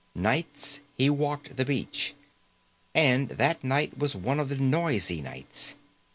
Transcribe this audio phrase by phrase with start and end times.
[0.15, 2.15] Nights he walked the beach,
[2.95, 5.75] and that night was one of the noisy nights.